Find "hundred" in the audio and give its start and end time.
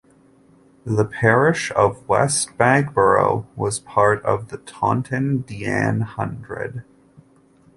5.99-6.83